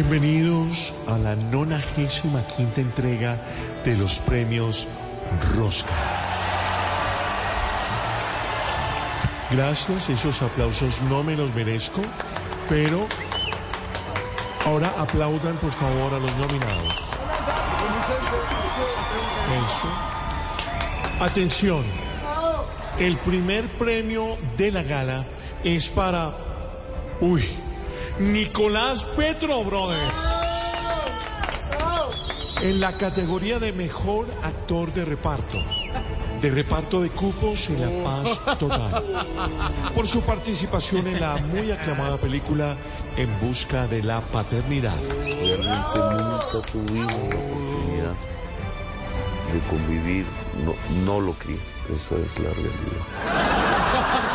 [0.00, 3.36] Bienvenidos a la 95 quinta entrega
[3.84, 4.86] de los premios
[5.56, 5.90] Rosca.
[9.50, 12.00] Gracias, esos aplausos no me los merezco,
[12.68, 13.08] pero
[14.64, 16.94] ahora aplaudan por favor a los nominados.
[19.66, 21.24] Eso.
[21.24, 21.82] Atención,
[23.00, 25.24] el primer premio de la gala
[25.64, 26.36] es para...
[27.20, 27.42] Uy,
[28.20, 29.98] Nicolás Petro, brother.
[32.60, 35.58] En la categoría de mejor actor de reparto.
[36.42, 39.04] De reparto de cupos en La Paz Total.
[39.94, 42.76] Por su participación en la muy aclamada película
[43.16, 44.96] En Busca de la Paternidad.
[45.22, 48.14] Realmente nunca tuvimos la oportunidad
[49.52, 50.26] de convivir,
[50.64, 50.74] no,
[51.04, 54.27] no lo creo, esa es la realidad.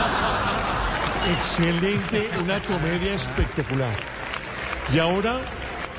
[1.31, 3.95] Excelente, una comedia espectacular.
[4.93, 5.39] Y ahora,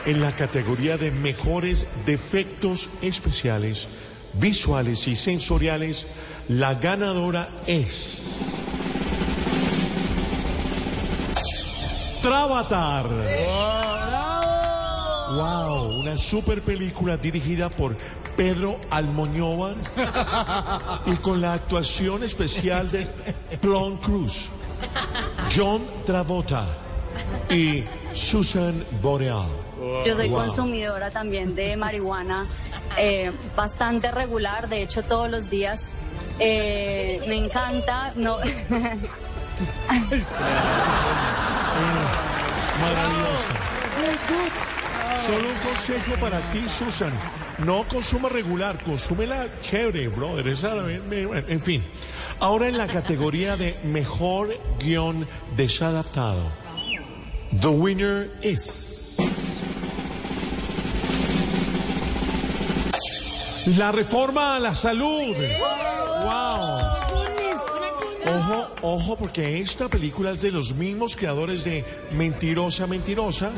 [0.04, 3.88] en la categoría de mejores defectos especiales,
[4.34, 6.06] visuales y sensoriales,
[6.48, 8.60] la ganadora es...
[12.20, 13.06] Travatar.
[15.36, 17.96] Wow, una super película dirigida por
[18.36, 19.76] Pedro Almoñóvar
[21.06, 23.06] y con la actuación especial de
[23.60, 24.48] Tom Cruise,
[25.54, 26.64] John Travolta
[27.50, 29.48] y Susan Boreal.
[30.06, 30.40] Yo soy Wow.
[30.44, 32.46] consumidora también de marihuana
[32.96, 35.92] eh, bastante regular, de hecho todos los días.
[36.38, 38.38] Eh, me encanta, no.
[45.26, 47.12] Solo un consejo para ti, Susan.
[47.58, 50.48] No consuma regular, consúmela chévere, brother.
[50.48, 51.82] Esa, en fin.
[52.40, 56.42] Ahora en la categoría de mejor guion desadaptado.
[57.60, 59.16] The winner is.
[63.78, 65.34] La reforma a la salud.
[66.24, 66.80] Wow.
[68.26, 73.52] Ojo, ojo, porque esta película es de los mismos creadores de Mentirosa, Mentirosa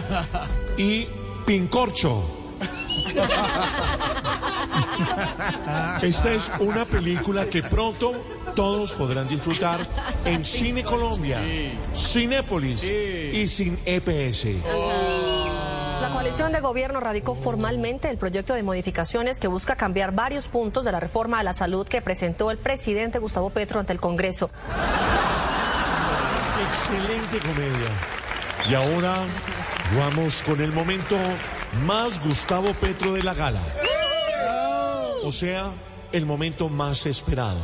[0.77, 1.06] y
[1.45, 2.22] Pincorcho.
[6.03, 8.12] Esta es una película que pronto
[8.56, 9.87] todos podrán disfrutar
[10.25, 11.41] en Cine Colombia,
[11.94, 14.47] Cinépolis y sin EPS.
[16.00, 20.84] La coalición de gobierno radicó formalmente el proyecto de modificaciones que busca cambiar varios puntos
[20.84, 24.50] de la reforma a la salud que presentó el presidente Gustavo Petro ante el Congreso.
[26.69, 27.91] Excelente comedia.
[28.71, 29.16] Y ahora
[29.97, 31.16] vamos con el momento
[31.84, 33.62] más Gustavo Petro de la gala.
[35.22, 35.71] O sea,
[36.12, 37.59] el momento más esperado.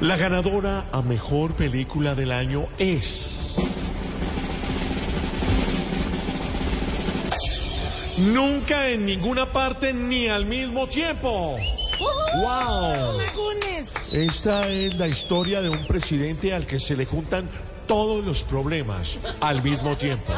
[0.00, 3.56] La ganadora a mejor película del año es.
[8.16, 11.56] Nunca en ninguna parte ni al mismo tiempo.
[12.36, 13.20] ¡Wow!
[14.12, 17.50] Esta es la historia de un presidente al que se le juntan
[17.86, 20.32] todos los problemas al mismo tiempo.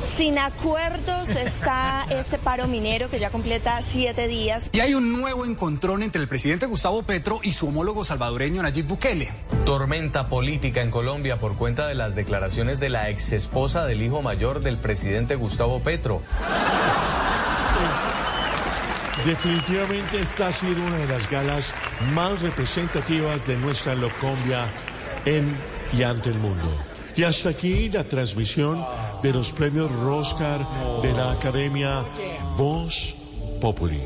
[0.00, 4.70] Sin acuerdos está este paro minero que ya completa siete días.
[4.72, 8.86] Y hay un nuevo encontrón entre el presidente Gustavo Petro y su homólogo salvadoreño Nayib
[8.86, 9.30] Bukele.
[9.64, 14.22] Tormenta política en Colombia por cuenta de las declaraciones de la ex esposa del hijo
[14.22, 16.22] mayor del presidente Gustavo Petro.
[19.24, 21.74] Definitivamente esta ha sido una de las galas
[22.14, 24.68] más representativas de nuestra Locombia
[25.24, 25.56] en
[25.92, 26.70] y ante el mundo.
[27.16, 28.84] Y hasta aquí la transmisión
[29.22, 30.66] de los premios Roscar
[31.02, 32.04] de la Academia
[32.56, 33.14] Voz
[33.60, 34.02] Populi.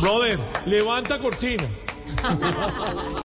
[0.00, 1.68] Brother, levanta cortina.